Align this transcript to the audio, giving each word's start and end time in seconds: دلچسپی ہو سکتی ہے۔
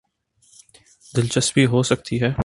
دلچسپی 1.15 1.65
ہو 1.65 1.83
سکتی 1.83 2.21
ہے۔ 2.21 2.31